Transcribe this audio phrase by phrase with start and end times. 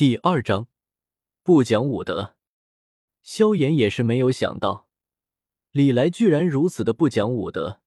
[0.00, 0.66] 第二章，
[1.42, 2.34] 不讲武德。
[3.20, 4.88] 萧炎也是没有想到，
[5.72, 7.82] 李来居然如此的不讲武德，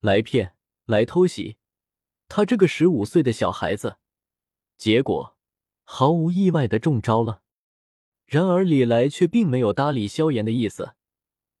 [0.00, 1.56] 来骗，来偷袭
[2.26, 3.98] 他这个十五岁的小孩子，
[4.76, 5.36] 结果
[5.84, 7.42] 毫无意外的中招了。
[8.26, 10.96] 然而李来却并没有搭理萧炎的意思，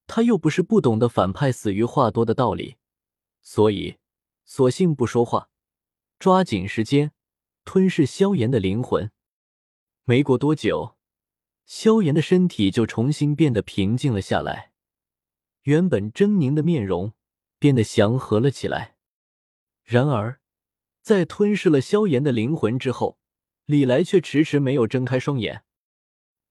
[0.08, 2.78] 他又不是不懂得反派死于话多的道理，
[3.42, 3.98] 所以
[4.44, 5.50] 索性不说话，
[6.18, 7.12] 抓紧时间
[7.64, 9.12] 吞噬萧炎的灵魂。
[10.06, 10.96] 没过多久，
[11.64, 14.72] 萧炎的身体就重新变得平静了下来，
[15.62, 17.14] 原本狰狞的面容
[17.58, 18.96] 变得祥和了起来。
[19.82, 20.40] 然而，
[21.00, 23.18] 在吞噬了萧炎的灵魂之后，
[23.64, 25.64] 李来却迟迟没有睁开双眼。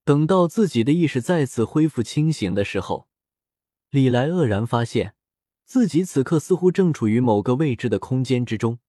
[0.04, 3.08] 等到自己的意识再次恢复清醒的时候，
[3.92, 5.14] 李来愕然发现
[5.64, 8.80] 自己此刻似乎正处于某个未知的空间之中。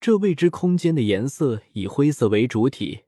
[0.00, 3.04] 这未知空间的颜色以灰色为主体。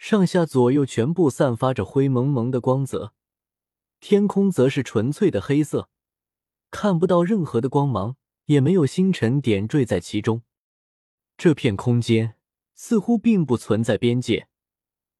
[0.00, 3.12] 上下左右全部散发着灰蒙蒙的光泽，
[4.00, 5.90] 天空则是纯粹的黑色，
[6.70, 8.16] 看不到任何的光芒，
[8.46, 10.42] 也没有星辰点缀在其中。
[11.36, 12.36] 这片空间
[12.74, 14.48] 似乎并不存在边界，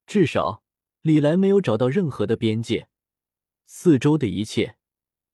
[0.06, 0.62] 至少
[1.02, 2.88] 李来没有找到任何的边界。
[3.66, 4.78] 四周的一切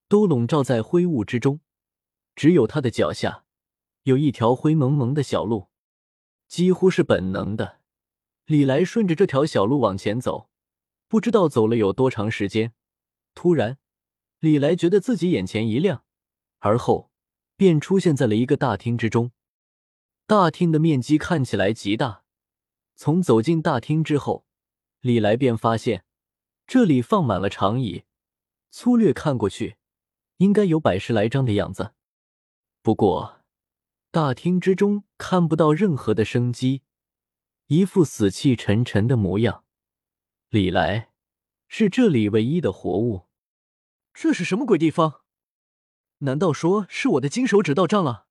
[0.08, 1.60] 都笼罩在灰雾之中，
[2.34, 3.44] 只有他的脚下
[4.02, 5.68] 有一条灰蒙蒙的小路，
[6.48, 7.78] 几乎是本能的。
[8.46, 10.48] 李来顺着这条小路往前走，
[11.08, 12.72] 不知道走了有多长时间。
[13.34, 13.78] 突然，
[14.38, 16.04] 李来觉得自己眼前一亮，
[16.60, 17.10] 而后
[17.56, 19.32] 便出现在了一个大厅之中。
[20.28, 22.22] 大厅的面积看起来极大。
[22.94, 24.46] 从走进大厅之后，
[25.00, 26.04] 李来便发现
[26.68, 28.04] 这里放满了长椅，
[28.70, 29.76] 粗略看过去，
[30.36, 31.94] 应该有百十来张的样子。
[32.80, 33.40] 不过，
[34.12, 36.82] 大厅之中看不到任何的生机。
[37.68, 39.64] 一副死气沉沉的模样，
[40.50, 41.10] 李来
[41.66, 43.22] 是这里唯一的活物。
[44.14, 45.22] 这是什么鬼地方？
[46.18, 48.26] 难道说是我的金手指到账了？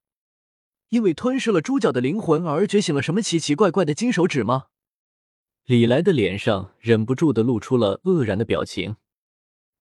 [0.87, 4.67] 因为吞噬了猪脚的灵魂而觉醒了什么奇奇怪怪的金手指吗？
[5.65, 8.95] 李来的脸上忍不住的露出了愕然的表情，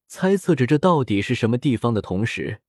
[0.09, 2.61] 猜测着这到底是什么地方的同时，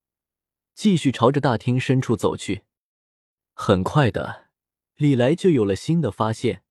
[0.75, 2.61] 继续朝着大厅深处走去。
[3.53, 4.49] 很快的，
[4.97, 6.61] 李来就有了新的发现。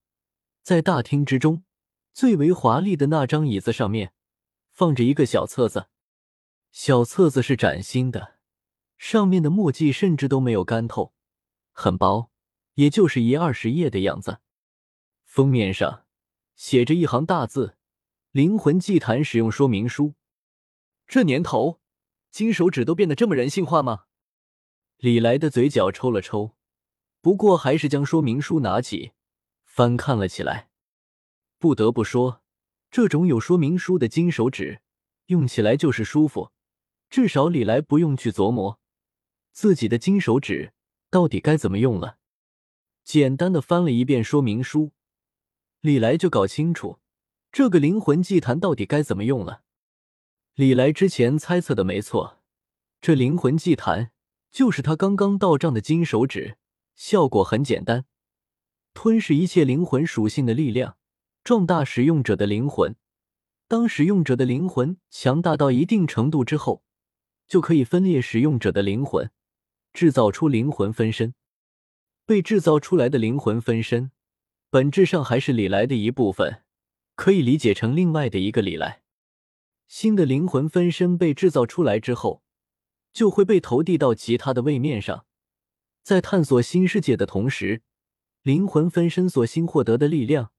[0.64, 1.62] 在大厅之中，
[2.14, 4.14] 最为华丽的那张椅子上面，
[4.72, 5.88] 放着一个小册子。
[6.72, 8.38] 小册子是崭新的，
[8.96, 11.12] 上面的墨迹甚至都没有干透，
[11.72, 12.30] 很薄，
[12.76, 14.40] 也就是一二十页的样子。
[15.26, 16.06] 封面上
[16.56, 17.76] 写着一行大字
[18.32, 20.14] ：“灵魂祭坛使用说明书。”
[21.06, 21.82] 这年头，
[22.30, 24.04] 金手指都变得这么人性化吗？
[24.96, 26.56] 李来的嘴角抽了抽，
[27.20, 29.12] 不过还是将说明书拿起。
[29.76, 30.68] 翻看了起来，
[31.58, 32.40] 不得不说，
[32.92, 34.82] 这种有说明书的金手指
[35.26, 36.52] 用起来就是舒服。
[37.10, 38.78] 至少李来不用去琢磨
[39.50, 40.72] 自己的金手指
[41.10, 42.18] 到底该怎么用了。
[43.02, 44.92] 简单的翻了一遍说明书，
[45.80, 47.00] 李来就搞清楚
[47.50, 49.62] 这个灵魂祭坛到底该怎么用了。
[50.54, 52.38] 李来之前猜测的没错，
[53.00, 54.12] 这灵魂祭坛
[54.52, 56.58] 就是他刚刚到账的金手指，
[56.94, 58.06] 效果很简单。
[58.94, 60.96] 吞噬一切灵魂属性的力量，
[61.42, 62.96] 壮大使用者的灵魂。
[63.66, 66.84] 当使用者的灵魂强大到一定程度之后，
[67.46, 69.30] 就可以分裂使用者的灵魂，
[69.92, 71.34] 制造出灵魂分身。
[72.24, 74.12] 被制造出来的灵魂分身，
[74.70, 76.62] 本质上还是李来的一部分，
[77.16, 79.02] 可以理解成另外的一个李来。
[79.88, 82.42] 新的灵魂分身被制造出来之后，
[83.12, 85.26] 就会被投递到其他的位面上，
[86.02, 87.82] 在探索新世界的同时。
[88.44, 90.52] 灵魂分身所新获得的力量，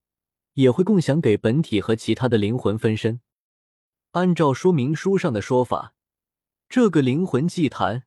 [0.54, 3.22] 也会共享给本体和其他的灵魂分身。
[4.14, 5.94] 按照说明书上的说法，
[6.68, 8.06] 这个灵魂祭坛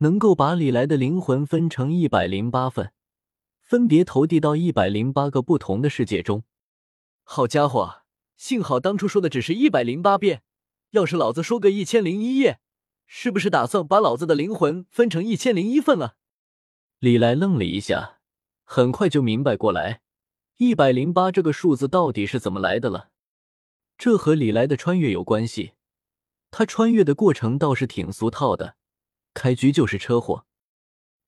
[0.00, 2.92] 能够把李来的灵魂分成一百零八份，
[3.62, 6.44] 分别投递到一百零八个不同的世界中。
[7.22, 8.02] 好家伙，
[8.36, 10.42] 幸好当初说的只是一百零八遍，
[10.90, 12.60] 要是老子说个一千零一夜，
[13.06, 16.16] 是不是打算把老子的灵魂分成一千零一份了？
[16.98, 18.18] 李来愣了一下。
[18.74, 20.00] 很快就明白过来，
[20.56, 23.10] 一百零八这个数字到底是怎么来的了。
[23.98, 25.72] 这和李来的穿越有关系。
[26.50, 28.76] 他穿越的过程倒是挺俗套的，
[29.34, 30.46] 开局就是车祸。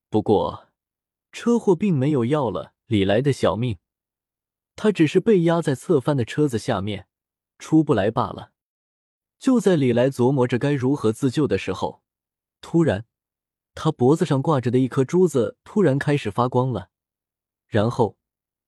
[0.08, 0.70] 不过，
[1.32, 3.76] 车祸并没有要了李来的小命，
[4.75, 7.08] 他只是被压在侧翻的车子下面，
[7.58, 8.52] 出不来罢了。
[9.38, 12.02] 就在李来琢磨着该如何自救的时候，
[12.62, 13.05] 突然，
[13.75, 16.88] 他脖子上挂着的一颗珠子突然开始发光了。
[17.75, 18.17] 然后，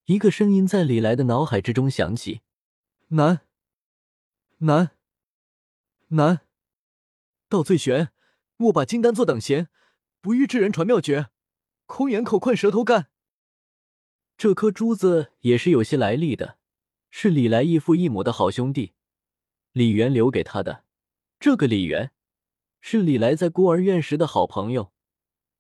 [0.07, 2.41] 一个声音在李来的脑海之中响起
[3.15, 3.43] ：“难，
[4.59, 4.97] 难，
[6.09, 6.41] 难！
[7.49, 8.11] 道最玄，
[8.57, 9.69] 莫把金丹坐等闲，
[10.21, 11.29] 不遇之人传妙诀，
[11.87, 13.07] 空言口困舌头干。”
[14.37, 16.59] 这颗珠子也是有些来历的，
[17.09, 18.95] 是李来异父异母的好兄弟
[19.71, 20.83] 李元留给他的。
[21.39, 22.11] 这个李元
[22.81, 24.93] 是李来在孤儿院时的好朋友，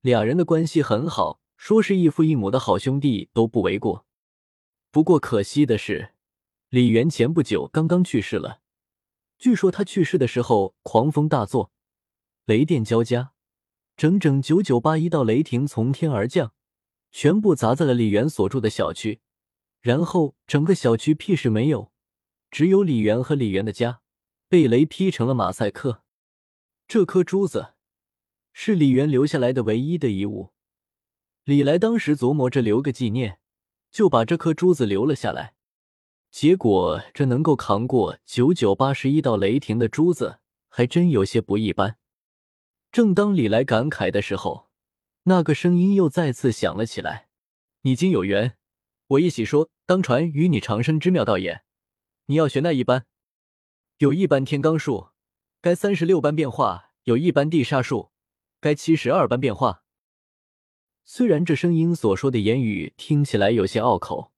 [0.00, 4.06] 俩人的关系很好，说是异父异母的好兄弟都不为过。
[4.90, 6.12] 不过可惜的是，
[6.68, 8.60] 李元前不久刚刚去世了。
[9.38, 11.70] 据说他去世的时候狂风大作，
[12.46, 13.32] 雷电交加，
[13.96, 16.52] 整整九九八一道雷霆从天而降。
[17.12, 19.20] 全部砸在了李元所住的小区，
[19.80, 21.90] 然后整个小区屁事没有，
[22.50, 24.00] 只有李元和李元的家
[24.48, 26.02] 被雷劈成了马赛克。
[26.86, 27.74] 这颗珠子
[28.52, 30.52] 是李元留下来的唯一的遗物。
[31.46, 33.38] 李来当时琢磨着留个纪念，
[33.92, 35.54] 就把这颗珠子留了下来。
[36.28, 41.98] 结果这能够扛过九九八十一道雷霆的珠子，还真有些不一般。
[42.90, 44.66] 正当李来感慨的时候。
[45.28, 47.28] 那个声音又再次响了起来
[47.82, 48.56] ：“你今有缘，
[49.06, 51.62] 我一喜说当传与你长生之妙道也。
[52.26, 53.06] 你要学那一般，
[53.98, 55.10] 有一般天罡术，
[55.60, 58.10] 该三十六般变化；有一般地煞术，
[58.60, 59.84] 该七十二般变化。”
[61.08, 64.32] 虽然这声音所说的言语听起来有些拗口，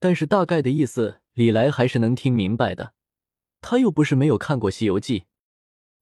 [0.00, 2.92] 但是大概的意思李来还是能听明白的。
[3.60, 5.20] 他又不是没有看过《西游记》，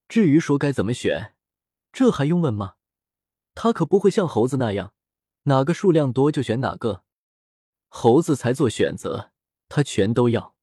[0.08, 1.34] 至于说该怎么选，
[1.92, 2.76] 这还用问吗？
[3.54, 4.94] 他可不会像猴子那样，
[5.42, 7.04] 哪个数量多就选哪个，
[7.88, 9.32] 猴子才做选择，
[9.68, 10.54] 他全都要。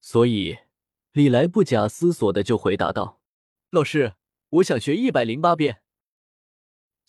[0.00, 0.58] 所以
[1.12, 3.20] 李来不假思索的就回答道
[3.70, 4.14] ：“老师，
[4.48, 5.82] 我想学一百零八遍。”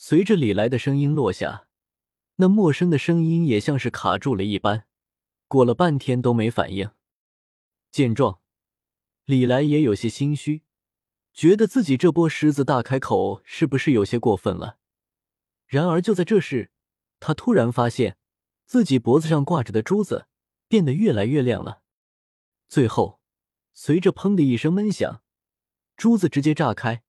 [0.02, 1.68] 随着李来的声音落下，
[2.38, 4.86] 那陌生的声音也像是卡住了一般，
[5.50, 6.92] 过了半天都没反应。
[7.92, 8.40] 见状，
[9.26, 10.64] 李来也有些心虚，
[11.34, 14.78] 觉得自己这波狮子大开口是不是有些过分了？
[15.68, 16.72] 然而就在这时，
[17.20, 18.18] 他突然发现
[18.66, 20.28] 自己脖子上挂着的珠子
[20.70, 21.82] 变得越来越亮了。
[22.70, 23.20] 最后，
[23.74, 25.22] 随着“砰”的一声闷响，
[25.98, 27.04] 珠子直接炸开。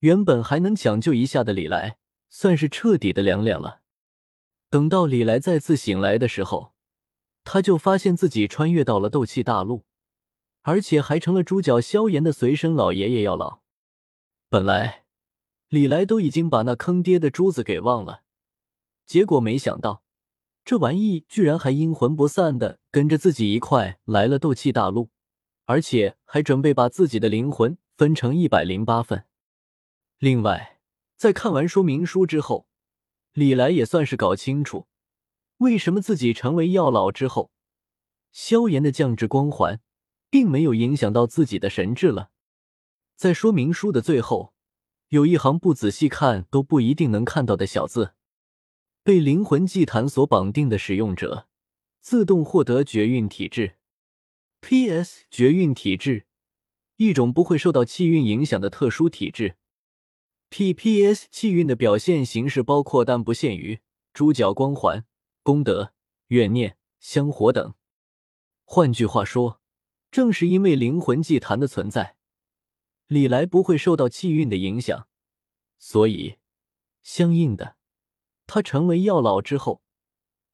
[0.00, 1.97] 原本还能抢救一下的李来，
[2.28, 3.80] 算是彻底的凉凉了。
[4.70, 6.74] 等到李来再次醒来的时候，
[7.44, 9.84] 他就发现自己穿越到了斗气大陆，
[10.62, 13.60] 而且还成了猪脚萧炎的随身老爷爷药老。
[14.48, 15.04] 本来。
[15.70, 18.22] 李来都已经把那坑爹的珠子给忘了，
[19.04, 20.02] 结果没想到
[20.64, 25.10] 这玩意居然还阴魂不散的跟着自己一块来了斗气大陆，
[25.66, 29.26] 而且还准备把自己的灵魂分成一百零八份。
[30.18, 30.77] 另外，
[31.18, 32.68] 在看完说明书之后，
[33.32, 34.86] 李来也算是搞清楚
[35.58, 37.50] 为什么自己成为药老之后，
[38.30, 39.80] 萧炎的降智光环
[40.30, 42.30] 并没有影响到自己的神智了。
[43.16, 44.54] 在说明书的最后。
[45.08, 48.12] 有一行不仔细看都不一定能看到的小字：
[49.02, 51.48] 被灵魂祭坛所绑定的使用者，
[52.02, 53.76] 自动获得绝运体质。
[54.60, 55.24] P.S.
[55.30, 56.26] 绝运体质，
[56.96, 59.56] 一种不会受到气运影响的特殊体质。
[60.50, 61.28] P.P.S.
[61.30, 63.80] 气运的表现形式包括但不限于
[64.12, 65.04] 猪脚光环、
[65.42, 65.92] 功德、
[66.28, 67.74] 怨念、香火等。
[68.64, 69.60] 换句话说，
[70.10, 72.16] 正是因为灵魂祭坛的存在。
[73.06, 75.08] 李来不会受到气运的影响，
[75.78, 76.36] 所以
[77.02, 77.76] 相应的，
[78.46, 79.82] 他成为药老之后，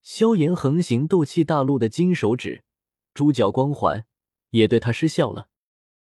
[0.03, 2.65] 萧炎横行斗气大陆的金手指、
[3.13, 4.07] 猪脚光环
[4.51, 5.49] 也对他失效了。